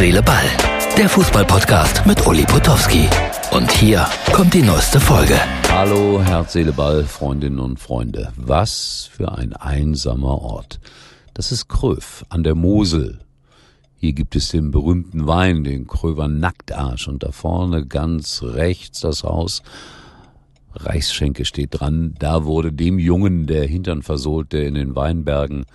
Seele, 0.00 0.22
Ball. 0.22 0.46
Der 0.96 1.10
Fußballpodcast 1.10 2.06
mit 2.06 2.26
Uli 2.26 2.46
Potowski. 2.46 3.06
Und 3.50 3.70
hier 3.70 4.06
kommt 4.32 4.54
die 4.54 4.62
neueste 4.62 4.98
Folge. 4.98 5.38
Hallo, 5.70 6.22
Herz, 6.22 6.54
Seele, 6.54 6.72
Ball, 6.72 7.04
Freundinnen 7.04 7.58
und 7.58 7.78
Freunde. 7.78 8.32
Was 8.34 9.10
für 9.12 9.30
ein 9.36 9.52
einsamer 9.52 10.40
Ort. 10.40 10.80
Das 11.34 11.52
ist 11.52 11.68
Kröv 11.68 12.24
an 12.30 12.44
der 12.44 12.54
Mosel. 12.54 13.18
Hier 13.94 14.14
gibt 14.14 14.36
es 14.36 14.48
den 14.48 14.70
berühmten 14.70 15.26
Wein, 15.26 15.64
den 15.64 15.86
Kröver 15.86 16.28
Nacktarsch. 16.28 17.06
Und 17.06 17.22
da 17.22 17.30
vorne 17.30 17.84
ganz 17.84 18.42
rechts 18.42 19.00
das 19.00 19.22
Haus. 19.22 19.62
Reichsschenke 20.72 21.44
steht 21.44 21.78
dran. 21.78 22.14
Da 22.18 22.46
wurde 22.46 22.72
dem 22.72 22.98
Jungen 22.98 23.46
der 23.46 23.66
Hintern 23.66 24.00
versohlt, 24.00 24.54
der 24.54 24.66
in 24.66 24.76
den 24.76 24.96
Weinbergen 24.96 25.66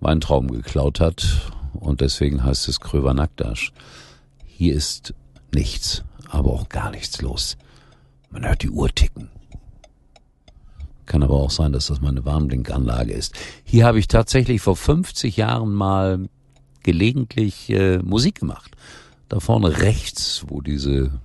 Weintrauben 0.00 0.50
geklaut 0.50 0.98
hat. 0.98 1.52
Und 1.74 2.00
deswegen 2.00 2.44
heißt 2.44 2.68
es 2.68 2.80
Kröver 2.80 3.14
Nacktarsch. 3.14 3.72
Hier 4.44 4.74
ist 4.74 5.14
nichts, 5.54 6.04
aber 6.28 6.50
auch 6.50 6.68
gar 6.68 6.90
nichts 6.90 7.20
los. 7.22 7.56
Man 8.30 8.46
hört 8.46 8.62
die 8.62 8.70
Uhr 8.70 8.88
ticken. 8.88 9.30
Kann 11.06 11.22
aber 11.22 11.34
auch 11.34 11.50
sein, 11.50 11.72
dass 11.72 11.88
das 11.88 12.00
meine 12.00 12.24
Warnblinkanlage 12.24 13.12
ist. 13.12 13.34
Hier 13.64 13.84
habe 13.84 13.98
ich 13.98 14.06
tatsächlich 14.06 14.60
vor 14.60 14.76
50 14.76 15.36
Jahren 15.36 15.74
mal 15.74 16.28
gelegentlich 16.82 17.68
äh, 17.70 17.98
Musik 17.98 18.40
gemacht. 18.40 18.76
Da 19.28 19.40
vorne 19.40 19.78
rechts, 19.78 20.44
wo 20.48 20.60
diese 20.60 21.20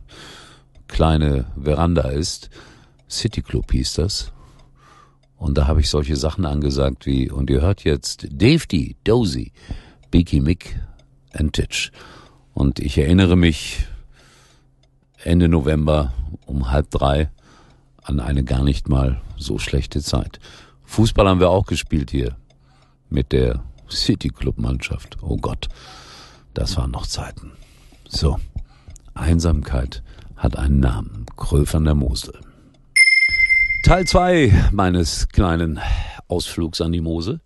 kleine 0.87 1.45
Veranda 1.61 2.09
ist, 2.09 2.49
City 3.09 3.41
Club 3.41 3.71
hieß 3.71 3.93
das. 3.93 4.31
Und 5.37 5.57
da 5.57 5.67
habe 5.67 5.81
ich 5.81 5.89
solche 5.89 6.15
Sachen 6.15 6.45
angesagt 6.45 7.05
wie, 7.05 7.29
und 7.29 7.49
ihr 7.49 7.61
hört 7.61 7.83
jetzt 7.83 8.27
Dave 8.31 8.65
D, 8.67 8.95
Dozy, 9.03 9.51
Beaky 10.11 10.39
Mick 10.39 10.79
and 11.33 11.53
Titch. 11.53 11.91
Und 12.53 12.79
ich 12.79 12.97
erinnere 12.97 13.35
mich 13.35 13.85
Ende 15.23 15.49
November 15.49 16.13
um 16.45 16.71
halb 16.71 16.89
drei 16.91 17.29
an 18.03 18.19
eine 18.19 18.43
gar 18.43 18.63
nicht 18.63 18.87
mal 18.87 19.21
so 19.37 19.57
schlechte 19.57 20.01
Zeit. 20.01 20.39
Fußball 20.85 21.27
haben 21.27 21.39
wir 21.39 21.49
auch 21.49 21.65
gespielt 21.65 22.11
hier 22.11 22.35
mit 23.09 23.31
der 23.31 23.63
City 23.89 24.29
Club 24.29 24.57
Mannschaft. 24.57 25.17
Oh 25.21 25.37
Gott, 25.37 25.67
das 26.53 26.77
waren 26.77 26.91
noch 26.91 27.07
Zeiten. 27.07 27.51
So, 28.07 28.39
Einsamkeit 29.13 30.03
hat 30.35 30.57
einen 30.57 30.79
Namen. 30.79 31.25
Kröf 31.37 31.73
an 31.75 31.85
der 31.85 31.95
Mosel. 31.95 32.39
Teil 33.85 34.05
zwei 34.05 34.53
meines 34.71 35.29
kleinen 35.29 35.79
Ausflugs 36.27 36.81
an 36.81 36.91
die 36.91 37.01
Mosel. 37.01 37.41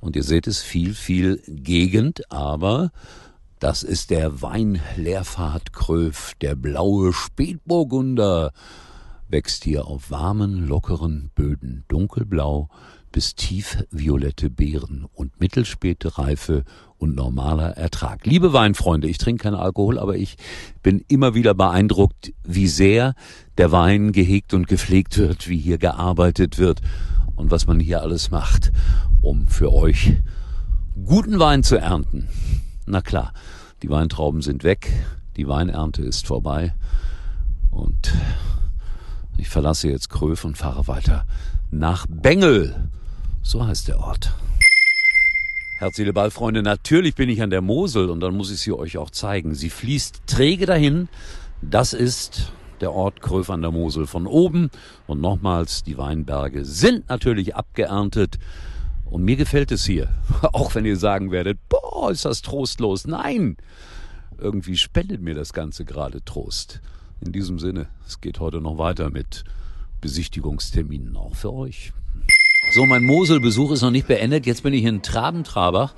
Und 0.00 0.16
ihr 0.16 0.22
seht 0.22 0.46
es 0.46 0.60
viel, 0.60 0.94
viel 0.94 1.42
Gegend, 1.46 2.30
aber 2.30 2.90
das 3.58 3.82
ist 3.82 4.10
der 4.10 4.40
Weinleerfahrt 4.40 5.72
Kröf, 5.72 6.34
der 6.40 6.54
blaue 6.54 7.12
Spätburgunder 7.12 8.52
wächst 9.28 9.64
hier 9.64 9.86
auf 9.86 10.10
warmen, 10.10 10.66
lockeren 10.66 11.30
Böden, 11.34 11.84
dunkelblau 11.88 12.68
bis 13.10 13.34
tiefviolette 13.34 14.50
Beeren 14.50 15.06
und 15.12 15.40
mittelspäte 15.40 16.18
Reife 16.18 16.64
und 16.98 17.16
normaler 17.16 17.76
Ertrag. 17.76 18.26
Liebe 18.26 18.52
Weinfreunde, 18.52 19.08
ich 19.08 19.18
trinke 19.18 19.44
keinen 19.44 19.54
Alkohol, 19.54 19.98
aber 19.98 20.16
ich 20.16 20.36
bin 20.82 21.04
immer 21.08 21.34
wieder 21.34 21.54
beeindruckt, 21.54 22.32
wie 22.44 22.68
sehr 22.68 23.14
der 23.56 23.72
Wein 23.72 24.12
gehegt 24.12 24.54
und 24.54 24.68
gepflegt 24.68 25.16
wird, 25.18 25.48
wie 25.48 25.58
hier 25.58 25.78
gearbeitet 25.78 26.58
wird 26.58 26.80
und 27.38 27.50
was 27.50 27.66
man 27.66 27.80
hier 27.80 28.02
alles 28.02 28.30
macht, 28.30 28.72
um 29.22 29.46
für 29.48 29.72
euch 29.72 30.16
guten 31.04 31.38
Wein 31.38 31.62
zu 31.62 31.76
ernten. 31.76 32.28
Na 32.86 33.00
klar, 33.00 33.32
die 33.82 33.88
Weintrauben 33.88 34.42
sind 34.42 34.64
weg, 34.64 34.92
die 35.36 35.46
Weinernte 35.46 36.02
ist 36.02 36.26
vorbei 36.26 36.74
und 37.70 38.12
ich 39.36 39.48
verlasse 39.48 39.88
jetzt 39.88 40.10
Kröf 40.10 40.44
und 40.44 40.58
fahre 40.58 40.88
weiter 40.88 41.24
nach 41.70 42.06
Bengel. 42.08 42.88
So 43.42 43.64
heißt 43.64 43.88
der 43.88 44.00
Ort. 44.00 44.34
Herzliche 45.78 46.12
Ballfreunde, 46.12 46.62
natürlich 46.62 47.14
bin 47.14 47.28
ich 47.28 47.40
an 47.40 47.50
der 47.50 47.60
Mosel 47.60 48.10
und 48.10 48.18
dann 48.18 48.36
muss 48.36 48.50
ich 48.50 48.58
sie 48.58 48.72
euch 48.72 48.98
auch 48.98 49.10
zeigen. 49.10 49.54
Sie 49.54 49.70
fließt 49.70 50.22
träge 50.26 50.66
dahin. 50.66 51.08
Das 51.62 51.92
ist 51.92 52.52
der 52.80 52.92
Ort 52.92 53.20
Kröf 53.20 53.50
an 53.50 53.62
der 53.62 53.70
Mosel 53.70 54.06
von 54.06 54.26
oben. 54.26 54.70
Und 55.06 55.20
nochmals, 55.20 55.82
die 55.82 55.98
Weinberge 55.98 56.64
sind 56.64 57.08
natürlich 57.08 57.54
abgeerntet. 57.56 58.38
Und 59.04 59.24
mir 59.24 59.36
gefällt 59.36 59.72
es 59.72 59.84
hier. 59.84 60.08
Auch 60.52 60.74
wenn 60.74 60.84
ihr 60.84 60.96
sagen 60.96 61.30
werdet, 61.30 61.58
boah, 61.68 62.10
ist 62.10 62.24
das 62.24 62.42
trostlos. 62.42 63.06
Nein, 63.06 63.56
irgendwie 64.38 64.76
spendet 64.76 65.22
mir 65.22 65.34
das 65.34 65.52
Ganze 65.52 65.84
gerade 65.84 66.24
Trost. 66.24 66.80
In 67.20 67.32
diesem 67.32 67.58
Sinne, 67.58 67.88
es 68.06 68.20
geht 68.20 68.38
heute 68.38 68.60
noch 68.60 68.78
weiter 68.78 69.10
mit 69.10 69.44
Besichtigungsterminen 70.00 71.16
auch 71.16 71.34
für 71.34 71.52
euch. 71.52 71.92
So, 72.72 72.86
mein 72.86 73.02
Moselbesuch 73.04 73.72
ist 73.72 73.82
noch 73.82 73.90
nicht 73.90 74.06
beendet. 74.06 74.46
Jetzt 74.46 74.62
bin 74.62 74.74
ich 74.74 74.84
in 74.84 75.02
Trabentrabach 75.02 75.94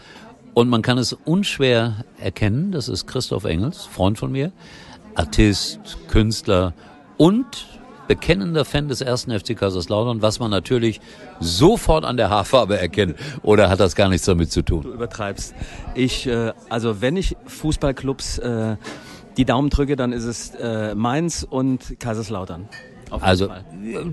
und 0.54 0.68
man 0.68 0.82
kann 0.82 0.98
es 0.98 1.12
unschwer 1.12 2.04
erkennen. 2.18 2.72
Das 2.72 2.88
ist 2.88 3.06
Christoph 3.06 3.44
Engels, 3.44 3.84
Freund 3.84 4.18
von 4.18 4.32
mir, 4.32 4.52
Artist, 5.14 5.98
Künstler 6.08 6.74
und 7.16 7.66
bekennender 8.10 8.64
Fan 8.64 8.88
des 8.88 9.02
ersten 9.02 9.30
FC 9.30 9.56
Kaiserslautern, 9.56 10.20
was 10.20 10.40
man 10.40 10.50
natürlich 10.50 11.00
sofort 11.38 12.04
an 12.04 12.16
der 12.16 12.28
Haarfarbe 12.28 12.76
erkennt. 12.76 13.14
Oder 13.42 13.70
hat 13.70 13.78
das 13.78 13.94
gar 13.94 14.08
nichts 14.08 14.26
damit 14.26 14.50
zu 14.50 14.62
tun? 14.62 14.82
Du 14.82 14.92
übertreibst. 14.92 15.54
Ich, 15.94 16.26
äh, 16.26 16.52
also 16.68 17.00
wenn 17.00 17.16
ich 17.16 17.36
Fußballclubs 17.46 18.38
äh, 18.38 18.76
die 19.36 19.44
Daumen 19.44 19.70
drücke, 19.70 19.94
dann 19.94 20.12
ist 20.12 20.24
es 20.24 20.50
äh, 20.56 20.94
Mainz 20.96 21.46
und 21.48 22.00
Kaiserslautern. 22.00 22.68
Also 23.10 23.48
Fall. 23.48 23.64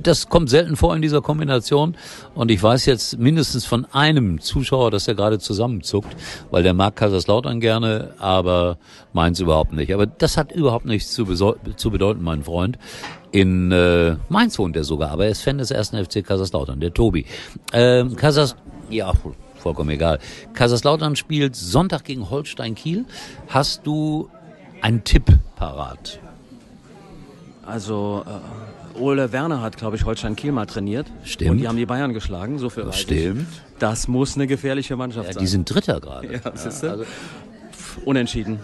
das 0.01 0.27
kommt 0.29 0.49
selten 0.49 0.75
vor 0.75 0.95
in 0.95 1.01
dieser 1.01 1.21
Kombination 1.21 1.95
und 2.33 2.49
ich 2.49 2.61
weiß 2.61 2.85
jetzt 2.85 3.19
mindestens 3.19 3.65
von 3.65 3.85
einem 3.85 4.39
Zuschauer, 4.41 4.91
dass 4.91 5.07
er 5.07 5.15
gerade 5.15 5.39
zusammenzuckt, 5.39 6.15
weil 6.49 6.63
der 6.63 6.73
mag 6.73 6.95
Kaiserslautern 6.95 7.59
gerne, 7.59 8.13
aber 8.17 8.77
Mainz 9.13 9.39
überhaupt 9.39 9.73
nicht. 9.73 9.93
Aber 9.93 10.05
das 10.05 10.37
hat 10.37 10.51
überhaupt 10.51 10.85
nichts 10.85 11.13
zu, 11.13 11.25
zu 11.25 11.91
bedeuten, 11.91 12.23
mein 12.23 12.43
Freund. 12.43 12.77
In 13.31 13.71
äh, 13.71 14.15
Mainz 14.29 14.57
wohnt 14.57 14.75
er 14.75 14.83
sogar, 14.83 15.11
aber 15.11 15.25
er 15.25 15.31
ist 15.31 15.41
Fan 15.41 15.57
des 15.57 15.69
ersten 15.69 16.03
FC 16.03 16.25
Kaiserslautern, 16.25 16.79
der 16.79 16.93
Tobi. 16.93 17.25
Ähm, 17.73 18.15
Kaisers 18.15 18.55
ja, 18.89 19.11
vollkommen 19.55 19.89
egal. 19.89 20.19
Kaiserslautern 20.53 21.15
spielt 21.15 21.55
Sonntag 21.55 22.05
gegen 22.05 22.29
Holstein 22.29 22.75
Kiel. 22.75 23.05
Hast 23.49 23.85
du 23.85 24.29
einen 24.81 25.03
Tipp 25.03 25.25
parat? 25.55 26.19
Also 27.65 28.23
äh, 28.25 28.86
Ole 28.99 29.31
Werner 29.31 29.61
hat, 29.61 29.77
glaube 29.77 29.95
ich, 29.95 30.05
Holstein 30.05 30.35
Kiel 30.35 30.51
mal 30.51 30.65
trainiert. 30.65 31.07
Stimmt. 31.23 31.51
Und 31.51 31.57
die 31.59 31.67
haben 31.67 31.77
die 31.77 31.85
Bayern 31.85 32.13
geschlagen, 32.13 32.59
so 32.59 32.69
viel 32.69 32.85
weiß 32.85 32.99
Stimmt. 32.99 33.41
Ich. 33.41 33.79
Das 33.79 34.07
muss 34.07 34.35
eine 34.35 34.47
gefährliche 34.47 34.95
Mannschaft 34.95 35.27
ja, 35.27 35.33
sein. 35.33 35.41
Die 35.41 35.47
sind 35.47 35.73
Dritter 35.73 35.99
gerade. 35.99 36.27
Ja, 36.33 36.39
ja, 36.43 36.51
also, 36.51 37.05
unentschieden. 38.05 38.59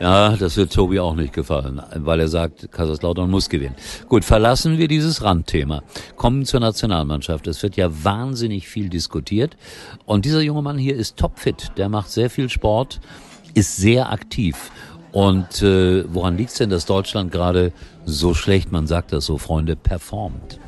Ja, 0.00 0.36
das 0.36 0.56
wird 0.56 0.72
Tobi 0.72 1.00
auch 1.00 1.16
nicht 1.16 1.32
gefallen, 1.32 1.82
weil 1.96 2.20
er 2.20 2.28
sagt, 2.28 2.70
Kaiserslautern 2.70 3.28
muss 3.28 3.48
gewinnen. 3.48 3.74
Gut, 4.08 4.24
verlassen 4.24 4.78
wir 4.78 4.86
dieses 4.86 5.22
Randthema. 5.22 5.82
Kommen 6.14 6.44
zur 6.44 6.60
Nationalmannschaft. 6.60 7.48
Es 7.48 7.62
wird 7.64 7.76
ja 7.76 8.04
wahnsinnig 8.04 8.68
viel 8.68 8.88
diskutiert. 8.88 9.56
Und 10.06 10.24
dieser 10.24 10.40
junge 10.40 10.62
Mann 10.62 10.78
hier 10.78 10.94
ist 10.94 11.16
topfit. 11.16 11.72
Der 11.76 11.88
macht 11.88 12.10
sehr 12.10 12.30
viel 12.30 12.48
Sport, 12.48 13.00
ist 13.54 13.76
sehr 13.76 14.12
aktiv. 14.12 14.70
Und 15.12 15.62
äh, 15.62 16.04
woran 16.12 16.36
liegt 16.36 16.50
es 16.50 16.56
denn, 16.56 16.70
dass 16.70 16.86
Deutschland 16.86 17.32
gerade 17.32 17.72
so 18.04 18.34
schlecht, 18.34 18.72
man 18.72 18.86
sagt 18.86 19.12
das 19.12 19.26
so, 19.26 19.38
Freunde, 19.38 19.76
performt? 19.76 20.58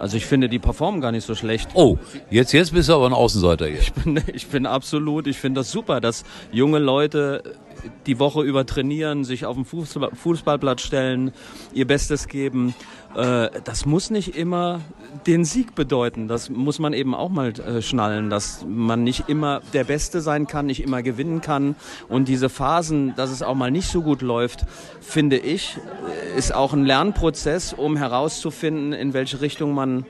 Also 0.00 0.16
ich 0.16 0.24
finde, 0.24 0.48
die 0.48 0.58
performen 0.58 1.02
gar 1.02 1.12
nicht 1.12 1.26
so 1.26 1.34
schlecht. 1.34 1.68
Oh, 1.74 1.98
jetzt, 2.30 2.52
jetzt 2.52 2.72
bist 2.72 2.88
du 2.88 2.94
aber 2.94 3.04
ein 3.04 3.12
Außenseiter 3.12 3.66
hier. 3.66 3.80
Ich 3.80 3.92
bin, 3.92 4.18
ich 4.32 4.46
bin 4.46 4.64
absolut, 4.64 5.26
ich 5.26 5.36
finde 5.36 5.60
das 5.60 5.70
super, 5.70 6.00
dass 6.00 6.24
junge 6.50 6.78
Leute 6.78 7.42
die 8.06 8.18
Woche 8.18 8.42
über 8.42 8.64
trainieren, 8.64 9.24
sich 9.24 9.44
auf 9.44 9.56
dem 9.56 9.66
Fußball, 9.66 10.10
Fußballplatz 10.14 10.80
stellen, 10.80 11.32
ihr 11.74 11.86
Bestes 11.86 12.28
geben. 12.28 12.74
Äh, 13.14 13.50
das 13.64 13.86
muss 13.86 14.10
nicht 14.10 14.36
immer 14.36 14.80
den 15.26 15.44
Sieg 15.44 15.74
bedeuten. 15.74 16.28
Das 16.28 16.48
muss 16.48 16.78
man 16.78 16.92
eben 16.92 17.14
auch 17.14 17.28
mal 17.28 17.48
äh, 17.48 17.82
schnallen, 17.82 18.30
dass 18.30 18.64
man 18.68 19.02
nicht 19.02 19.28
immer 19.28 19.60
der 19.72 19.84
Beste 19.84 20.20
sein 20.20 20.46
kann, 20.46 20.66
nicht 20.66 20.82
immer 20.82 21.02
gewinnen 21.02 21.40
kann. 21.40 21.74
Und 22.08 22.28
diese 22.28 22.48
Phasen, 22.48 23.14
dass 23.16 23.30
es 23.30 23.42
auch 23.42 23.54
mal 23.54 23.70
nicht 23.70 23.88
so 23.88 24.02
gut 24.02 24.22
läuft, 24.22 24.64
finde 25.00 25.36
ich, 25.36 25.78
ist 26.36 26.54
auch 26.54 26.72
ein 26.72 26.84
Lernprozess, 26.84 27.72
um 27.72 27.96
herauszufinden, 27.96 28.92
in 28.92 29.12
welche 29.12 29.40
Richtung 29.40 29.74
man 29.74 30.04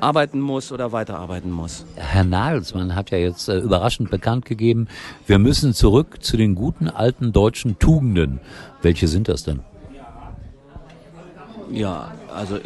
arbeiten 0.00 0.40
muss 0.40 0.70
oder 0.70 0.92
weiterarbeiten 0.92 1.50
muss. 1.50 1.84
Herr 1.96 2.24
Nagelsmann 2.24 2.94
hat 2.94 3.10
ja 3.10 3.18
jetzt 3.18 3.48
äh, 3.48 3.58
überraschend 3.58 4.10
bekannt 4.10 4.44
gegeben, 4.44 4.88
wir 5.26 5.38
müssen 5.38 5.72
zurück 5.72 6.18
zu 6.22 6.36
den 6.36 6.54
guten 6.54 6.88
alten 6.88 7.32
deutschen 7.32 7.78
Tugenden. 7.78 8.40
Welche 8.82 9.08
sind 9.08 9.28
das 9.28 9.44
denn? 9.44 9.60
Ja, 11.70 12.12
also 12.34 12.58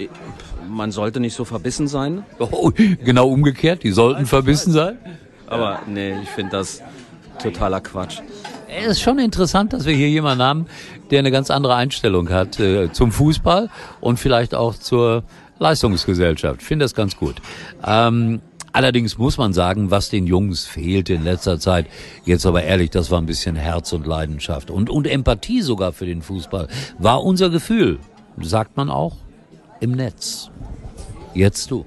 man 0.68 0.92
sollte 0.92 1.20
nicht 1.20 1.34
so 1.34 1.44
verbissen 1.44 1.88
sein. 1.88 2.24
Oh, 2.38 2.70
genau 3.04 3.28
umgekehrt, 3.28 3.82
die 3.82 3.90
sollten 3.90 4.26
verbissen 4.26 4.72
sein? 4.72 4.98
Aber 5.46 5.80
nee, 5.86 6.14
ich 6.22 6.28
finde 6.28 6.52
das 6.52 6.82
totaler 7.42 7.80
Quatsch. 7.80 8.20
Es 8.68 8.86
ist 8.86 9.00
schon 9.00 9.18
interessant, 9.18 9.72
dass 9.72 9.86
wir 9.86 9.94
hier 9.94 10.10
jemanden 10.10 10.42
haben, 10.42 10.66
der 11.10 11.20
eine 11.20 11.30
ganz 11.30 11.50
andere 11.50 11.74
Einstellung 11.74 12.28
hat 12.28 12.60
äh, 12.60 12.92
zum 12.92 13.12
Fußball 13.12 13.70
und 14.00 14.18
vielleicht 14.18 14.54
auch 14.54 14.74
zur 14.74 15.24
Leistungsgesellschaft. 15.58 16.60
Ich 16.60 16.66
finde 16.66 16.84
das 16.84 16.94
ganz 16.94 17.16
gut. 17.16 17.36
Ähm, 17.84 18.40
allerdings 18.72 19.16
muss 19.16 19.38
man 19.38 19.52
sagen, 19.52 19.90
was 19.90 20.10
den 20.10 20.26
Jungs 20.26 20.66
fehlt 20.66 21.08
in 21.08 21.24
letzter 21.24 21.58
Zeit, 21.58 21.86
jetzt 22.24 22.44
aber 22.44 22.62
ehrlich, 22.62 22.90
das 22.90 23.10
war 23.10 23.20
ein 23.20 23.26
bisschen 23.26 23.56
Herz 23.56 23.92
und 23.92 24.06
Leidenschaft 24.06 24.70
und, 24.70 24.90
und 24.90 25.06
Empathie 25.06 25.62
sogar 25.62 25.92
für 25.92 26.06
den 26.06 26.22
Fußball, 26.22 26.68
war 26.98 27.24
unser 27.24 27.48
Gefühl, 27.48 27.98
sagt 28.44 28.76
man 28.76 28.90
auch, 28.90 29.16
im 29.80 29.92
Netz. 29.92 30.50
Jetzt 31.34 31.70
du. 31.70 31.84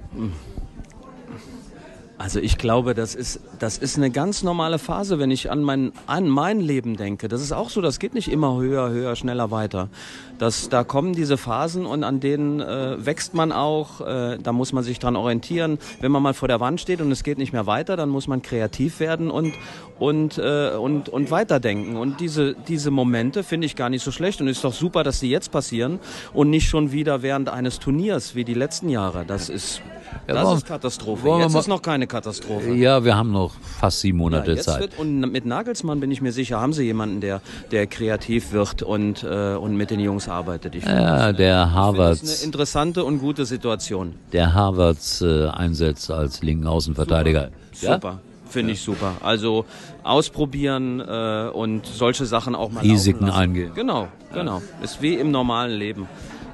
Also 2.21 2.39
ich 2.39 2.59
glaube, 2.59 2.93
das 2.93 3.15
ist, 3.15 3.39
das 3.57 3.79
ist 3.79 3.97
eine 3.97 4.11
ganz 4.11 4.43
normale 4.43 4.77
Phase, 4.77 5.17
wenn 5.17 5.31
ich 5.31 5.49
an 5.49 5.63
mein, 5.63 5.91
an 6.05 6.29
mein 6.29 6.59
Leben 6.59 6.95
denke. 6.95 7.27
Das 7.27 7.41
ist 7.41 7.51
auch 7.51 7.71
so, 7.71 7.81
das 7.81 7.97
geht 7.97 8.13
nicht 8.13 8.31
immer 8.31 8.61
höher, 8.61 8.91
höher, 8.91 9.15
schneller 9.15 9.49
weiter. 9.49 9.89
Das, 10.37 10.69
da 10.69 10.83
kommen 10.83 11.13
diese 11.13 11.35
Phasen 11.35 11.83
und 11.83 12.03
an 12.03 12.19
denen 12.19 12.59
äh, 12.59 13.03
wächst 13.03 13.33
man 13.33 13.51
auch, 13.51 14.01
äh, 14.01 14.37
da 14.37 14.53
muss 14.53 14.71
man 14.71 14.83
sich 14.83 14.99
dran 14.99 15.15
orientieren. 15.15 15.79
Wenn 15.99 16.11
man 16.11 16.21
mal 16.21 16.35
vor 16.35 16.47
der 16.47 16.59
Wand 16.59 16.79
steht 16.79 17.01
und 17.01 17.11
es 17.11 17.23
geht 17.23 17.39
nicht 17.39 17.53
mehr 17.53 17.65
weiter, 17.65 17.97
dann 17.97 18.09
muss 18.09 18.27
man 18.27 18.43
kreativ 18.43 18.99
werden 18.99 19.31
und, 19.31 19.55
und, 19.97 20.37
äh, 20.37 20.75
und, 20.75 21.09
und 21.09 21.31
weiterdenken. 21.31 21.97
Und 21.97 22.19
diese, 22.19 22.53
diese 22.67 22.91
Momente 22.91 23.43
finde 23.43 23.65
ich 23.65 23.75
gar 23.75 23.89
nicht 23.89 24.03
so 24.03 24.11
schlecht 24.11 24.41
und 24.41 24.47
es 24.47 24.57
ist 24.57 24.63
doch 24.63 24.73
super, 24.73 25.03
dass 25.03 25.19
sie 25.19 25.31
jetzt 25.31 25.51
passieren 25.51 25.99
und 26.35 26.51
nicht 26.51 26.69
schon 26.69 26.91
wieder 26.91 27.23
während 27.23 27.49
eines 27.49 27.79
Turniers 27.79 28.35
wie 28.35 28.45
die 28.45 28.53
letzten 28.53 28.89
Jahre. 28.89 29.25
Das 29.25 29.49
ist 29.49 29.81
das 30.27 30.57
ist 30.57 30.65
Katastrophe. 30.65 31.37
Jetzt 31.39 31.55
ist 31.55 31.67
noch 31.67 31.81
keine 31.81 32.07
Katastrophe. 32.11 32.73
Ja, 32.73 33.03
wir 33.03 33.15
haben 33.17 33.31
noch 33.31 33.53
fast 33.79 34.01
sieben 34.01 34.19
Monate 34.19 34.51
Ja, 34.53 34.61
Zeit. 34.61 34.81
wird, 34.81 34.99
und 34.99 35.19
mit 35.21 35.45
Nagelsmann 35.45 35.99
bin 35.99 36.11
ich 36.11 36.21
mir 36.21 36.31
sicher, 36.31 36.59
haben 36.59 36.73
sie 36.73 36.83
jemanden, 36.83 37.21
der, 37.21 37.41
der 37.71 37.87
kreativ 37.87 38.51
wird 38.51 38.83
und, 38.83 39.23
äh, 39.23 39.55
und 39.55 39.75
mit 39.75 39.89
den 39.89 39.99
Jungs 39.99 40.27
arbeitet. 40.29 40.75
Ich 40.75 40.83
finde 40.83 41.01
Ja, 41.01 41.31
der 41.33 41.65
das 41.65 41.71
Harvards, 41.73 42.21
eine 42.37 42.45
interessante 42.45 43.03
und 43.03 43.19
gute 43.19 43.45
Situation. 43.45 44.13
der 44.33 44.53
Harvards 44.53 45.21
äh, 45.21 45.47
Einsatz 45.47 46.09
als 46.11 46.43
linken 46.43 46.67
Außenverteidiger. 46.67 47.49
Ja? 47.81 47.93
Super. 47.95 48.19
Finde 48.49 48.73
ich 48.73 48.81
super. 48.81 49.13
Also 49.23 49.63
ausprobieren 50.03 50.99
äh, 50.99 51.49
und 51.53 51.85
solche 51.85 52.25
Sachen 52.25 52.53
auch 52.53 52.69
mal 52.69 52.81
Risiken 52.81 53.29
eingehen. 53.29 53.71
Genau, 53.73 54.09
genau. 54.33 54.61
Ist 54.83 55.01
wie 55.01 55.13
im 55.15 55.31
normalen 55.31 55.71
Leben. 55.71 56.07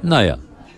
Naja, 0.04 0.38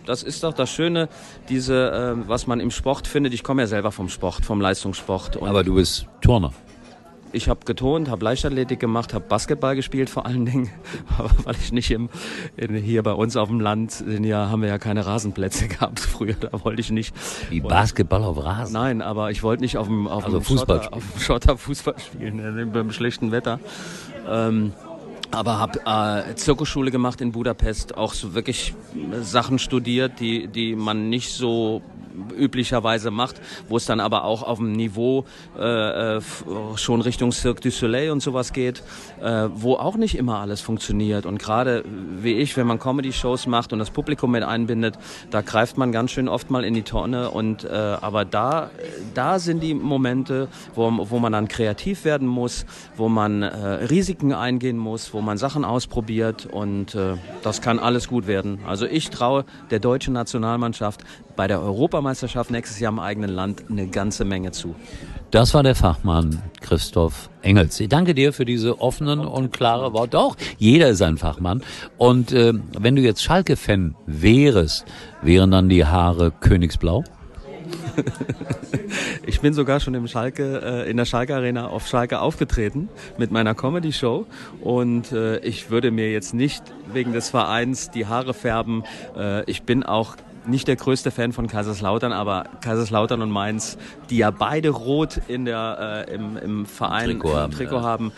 Das 0.09 0.23
ist 0.23 0.43
doch 0.43 0.53
das 0.53 0.71
Schöne, 0.71 1.07
diese, 1.49 1.91
äh, 2.17 2.27
was 2.27 2.47
man 2.47 2.59
im 2.59 2.71
Sport 2.71 3.05
findet. 3.05 3.31
Ich 3.35 3.43
komme 3.43 3.61
ja 3.61 3.67
selber 3.67 3.91
vom 3.91 4.09
Sport, 4.09 4.43
vom 4.43 4.59
Leistungssport. 4.59 5.35
Und 5.37 5.47
aber 5.47 5.63
du 5.63 5.75
bist 5.75 6.07
Turner. 6.21 6.51
Ich 7.31 7.47
habe 7.47 7.59
getont, 7.63 8.09
habe 8.09 8.25
Leichtathletik 8.25 8.79
gemacht, 8.79 9.13
habe 9.13 9.25
Basketball 9.27 9.75
gespielt 9.75 10.09
vor 10.09 10.25
allen 10.25 10.47
Dingen, 10.47 10.71
aber 11.19 11.29
weil 11.43 11.55
ich 11.57 11.71
nicht 11.71 11.91
im, 11.91 12.09
in, 12.57 12.73
hier 12.73 13.03
bei 13.03 13.11
uns 13.11 13.37
auf 13.37 13.49
dem 13.49 13.59
Land 13.59 13.91
sind 13.91 14.23
ja, 14.23 14.49
haben 14.49 14.63
wir 14.63 14.69
ja 14.69 14.79
keine 14.79 15.05
Rasenplätze 15.05 15.67
gehabt 15.67 15.99
früher, 15.99 16.33
da 16.33 16.49
wollte 16.63 16.81
ich 16.81 16.89
nicht. 16.89 17.13
Wie 17.51 17.61
Basketball 17.61 18.23
auf 18.23 18.43
Rasen. 18.43 18.73
Nein, 18.73 19.03
aber 19.03 19.29
ich 19.29 19.43
wollte 19.43 19.61
nicht 19.61 19.77
auf 19.77 19.85
dem, 19.85 20.07
auf 20.07 20.25
Also 20.25 20.39
dem 20.39 20.43
Fußball 20.43 20.77
Schotter, 20.77 20.85
spielen. 20.85 21.03
auf 21.03 21.11
dem 21.13 21.21
Schotter 21.21 21.57
Fußball 21.59 21.95
spielen, 21.99 22.71
beim 22.73 22.91
schlechten 22.91 23.31
Wetter. 23.31 23.59
Ähm, 24.27 24.73
aber 25.31 25.59
habe 25.59 25.79
äh, 26.29 26.35
Zirkusschule 26.35 26.91
gemacht 26.91 27.21
in 27.21 27.31
Budapest, 27.31 27.97
auch 27.97 28.13
so 28.13 28.33
wirklich 28.33 28.73
Sachen 29.21 29.59
studiert, 29.59 30.19
die, 30.19 30.47
die 30.47 30.75
man 30.75 31.09
nicht 31.09 31.31
so 31.31 31.81
üblicherweise 32.37 33.11
macht, 33.11 33.41
wo 33.67 33.77
es 33.77 33.85
dann 33.85 33.99
aber 33.99 34.23
auch 34.23 34.43
auf 34.43 34.57
dem 34.57 34.71
Niveau 34.73 35.25
äh, 35.57 36.17
äh, 36.17 36.21
schon 36.75 37.01
Richtung 37.01 37.31
Cirque 37.31 37.61
du 37.61 37.71
Soleil 37.71 38.11
und 38.11 38.21
sowas 38.21 38.53
geht, 38.53 38.83
äh, 39.21 39.49
wo 39.53 39.75
auch 39.75 39.95
nicht 39.95 40.17
immer 40.17 40.39
alles 40.39 40.61
funktioniert. 40.61 41.25
Und 41.25 41.39
gerade 41.39 41.83
wie 42.21 42.33
ich, 42.33 42.57
wenn 42.57 42.67
man 42.67 42.79
Comedy-Shows 42.79 43.47
macht 43.47 43.73
und 43.73 43.79
das 43.79 43.91
Publikum 43.91 44.31
mit 44.31 44.43
einbindet, 44.43 44.97
da 45.31 45.41
greift 45.41 45.77
man 45.77 45.91
ganz 45.91 46.11
schön 46.11 46.27
oft 46.27 46.49
mal 46.49 46.63
in 46.63 46.73
die 46.73 46.83
Tonne. 46.83 47.31
Und 47.31 47.63
äh, 47.63 47.69
aber 47.69 48.25
da, 48.25 48.69
da 49.13 49.39
sind 49.39 49.61
die 49.61 49.73
Momente, 49.73 50.47
wo, 50.75 50.91
wo 51.09 51.19
man 51.19 51.31
dann 51.31 51.47
kreativ 51.47 52.05
werden 52.05 52.27
muss, 52.27 52.65
wo 52.95 53.09
man 53.09 53.41
äh, 53.41 53.47
Risiken 53.85 54.33
eingehen 54.33 54.77
muss, 54.77 55.13
wo 55.13 55.21
man 55.21 55.37
Sachen 55.37 55.65
ausprobiert 55.65 56.45
und 56.45 56.95
äh, 56.95 57.15
das 57.43 57.61
kann 57.61 57.79
alles 57.79 58.07
gut 58.07 58.27
werden. 58.27 58.59
Also 58.65 58.85
ich 58.85 59.09
traue 59.09 59.45
der 59.71 59.79
deutschen 59.79 60.13
Nationalmannschaft 60.13 61.03
bei 61.39 61.47
der 61.47 61.61
Europameisterschaft 61.61 62.51
nächstes 62.51 62.81
Jahr 62.81 62.91
im 62.91 62.99
eigenen 62.99 63.29
Land 63.29 63.63
eine 63.69 63.87
ganze 63.87 64.25
Menge 64.25 64.51
zu. 64.51 64.75
Das 65.31 65.53
war 65.53 65.63
der 65.63 65.73
Fachmann 65.73 66.41
Christoph 66.59 67.29
Engels. 67.41 67.79
Ich 67.79 67.87
danke 67.87 68.13
dir 68.13 68.33
für 68.33 68.43
diese 68.43 68.81
offenen 68.81 69.21
und 69.21 69.53
klare 69.53 69.93
Worte. 69.93 70.19
Auch 70.19 70.35
jeder 70.57 70.89
ist 70.89 71.01
ein 71.01 71.15
Fachmann. 71.15 71.63
Und 71.97 72.33
äh, 72.33 72.51
wenn 72.77 72.97
du 72.97 73.01
jetzt 73.01 73.23
Schalke-Fan 73.23 73.95
wärest, 74.05 74.83
wären 75.21 75.51
dann 75.51 75.69
die 75.69 75.85
Haare 75.85 76.31
königsblau? 76.41 77.05
Ich 79.25 79.41
bin 79.41 79.53
sogar 79.53 79.79
schon 79.79 79.93
im 79.93 80.07
Schalke, 80.07 80.61
äh, 80.63 80.89
in 80.89 80.97
der 80.97 81.05
Schalke 81.05 81.35
Arena 81.35 81.67
auf 81.67 81.87
Schalke 81.87 82.19
aufgetreten 82.19 82.89
mit 83.19 83.29
meiner 83.29 83.53
Comedy 83.53 83.93
Show 83.93 84.25
und 84.61 85.11
äh, 85.11 85.37
ich 85.39 85.69
würde 85.69 85.91
mir 85.91 86.11
jetzt 86.11 86.33
nicht 86.33 86.63
wegen 86.91 87.13
des 87.13 87.29
Vereins 87.29 87.91
die 87.91 88.07
Haare 88.07 88.33
färben. 88.33 88.83
Äh, 89.15 89.43
ich 89.45 89.63
bin 89.63 89.83
auch 89.83 90.15
nicht 90.49 90.67
der 90.67 90.75
größte 90.75 91.11
Fan 91.11 91.31
von 91.31 91.47
Kaiserslautern, 91.47 92.11
aber 92.11 92.45
Kaiserslautern 92.61 93.21
und 93.21 93.31
Mainz, 93.31 93.77
die 94.09 94.17
ja 94.17 94.31
beide 94.31 94.69
rot 94.69 95.19
in 95.27 95.45
der, 95.45 96.05
äh, 96.07 96.13
im, 96.13 96.37
im 96.37 96.65
Verein 96.65 97.05
Trikot 97.05 97.29
im 97.29 97.35
haben, 97.35 97.51
Trikot 97.51 97.75
ja. 97.75 97.81
haben, 97.83 98.11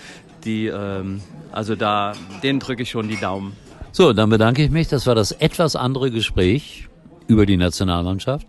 die, 0.44 0.68
ähm, 0.68 1.22
also 1.52 1.76
da, 1.76 2.14
denen 2.44 2.60
drücke 2.60 2.84
ich 2.84 2.90
schon 2.90 3.08
die 3.08 3.20
Daumen. 3.20 3.56
So, 3.92 4.14
dann 4.14 4.30
bedanke 4.30 4.64
ich 4.64 4.72
mich. 4.72 4.88
Das 4.88 5.06
war 5.06 5.16
das 5.16 5.32
etwas 5.34 5.76
andere 5.76 6.12
Gespräch 6.12 6.88
über 7.28 7.46
die 7.46 7.58
Nationalmannschaft. 7.58 8.48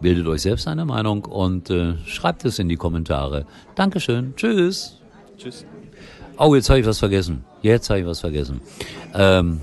Bildet 0.00 0.26
euch 0.26 0.42
selbst 0.42 0.68
eine 0.68 0.84
Meinung 0.84 1.24
und 1.24 1.70
äh, 1.70 1.94
schreibt 2.06 2.44
es 2.44 2.58
in 2.58 2.68
die 2.68 2.76
Kommentare. 2.76 3.46
Dankeschön. 3.74 4.34
Tschüss. 4.36 5.00
Tschüss. 5.38 5.64
Oh, 6.38 6.54
jetzt 6.54 6.68
habe 6.70 6.80
ich 6.80 6.86
was 6.86 6.98
vergessen. 6.98 7.44
Jetzt 7.62 7.88
habe 7.88 8.00
ich 8.00 8.06
was 8.06 8.20
vergessen. 8.20 8.60
Ähm, 9.14 9.60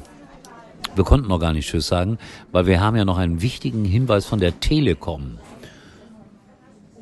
wir 0.99 1.05
konnten 1.05 1.29
noch 1.29 1.39
gar 1.39 1.53
nicht 1.53 1.69
Tschüss 1.69 1.87
sagen, 1.87 2.19
weil 2.51 2.65
wir 2.67 2.81
haben 2.81 2.97
ja 2.97 3.05
noch 3.05 3.17
einen 3.17 3.41
wichtigen 3.41 3.85
Hinweis 3.85 4.25
von 4.25 4.39
der 4.39 4.59
Telekom. 4.59 5.39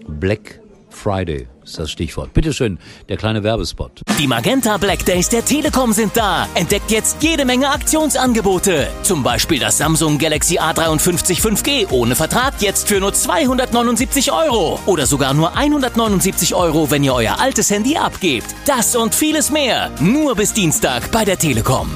Black 0.07 0.61
Friday 0.91 1.47
ist 1.63 1.79
das 1.79 1.89
Stichwort. 1.89 2.31
Bitteschön, 2.33 2.77
der 3.09 3.17
kleine 3.17 3.43
Werbespot. 3.43 4.01
Die 4.19 4.27
Magenta 4.27 4.77
Black 4.77 5.03
Days 5.03 5.29
der 5.29 5.43
Telekom 5.43 5.93
sind 5.93 6.15
da. 6.15 6.47
Entdeckt 6.53 6.91
jetzt 6.91 7.23
jede 7.23 7.43
Menge 7.43 7.69
Aktionsangebote. 7.69 8.87
Zum 9.01 9.23
Beispiel 9.23 9.59
das 9.59 9.79
Samsung 9.79 10.19
Galaxy 10.19 10.59
A53 10.59 11.41
5G 11.41 11.91
ohne 11.91 12.15
Vertrag 12.15 12.53
jetzt 12.61 12.87
für 12.87 12.99
nur 12.99 13.13
279 13.13 14.31
Euro. 14.31 14.79
Oder 14.85 15.07
sogar 15.07 15.33
nur 15.33 15.57
179 15.57 16.53
Euro, 16.53 16.91
wenn 16.91 17.03
ihr 17.03 17.15
euer 17.15 17.39
altes 17.39 17.71
Handy 17.71 17.97
abgebt. 17.97 18.53
Das 18.67 18.95
und 18.95 19.15
vieles 19.15 19.49
mehr. 19.49 19.89
Nur 19.99 20.35
bis 20.35 20.53
Dienstag 20.53 21.11
bei 21.11 21.25
der 21.25 21.39
Telekom. 21.39 21.89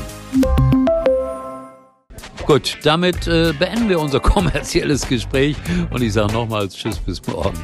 Gut, 2.45 2.77
damit 2.83 3.27
äh, 3.27 3.53
beenden 3.53 3.89
wir 3.89 4.00
unser 4.00 4.19
kommerzielles 4.21 5.07
Gespräch 5.07 5.55
und 5.89 6.01
ich 6.01 6.13
sage 6.13 6.33
nochmals 6.33 6.75
Tschüss 6.75 6.98
bis 7.00 7.25
morgen. 7.27 7.60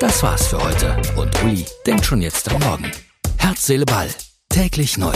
Das 0.00 0.22
war's 0.22 0.48
für 0.48 0.62
heute 0.62 0.96
und 1.16 1.42
Uli 1.44 1.64
denkt 1.86 2.04
schon 2.04 2.20
jetzt 2.20 2.52
am 2.52 2.60
Morgen. 2.60 2.90
Herz, 3.38 3.66
Seele, 3.66 3.86
Ball. 3.86 4.08
Täglich 4.48 4.98
neu. 4.98 5.14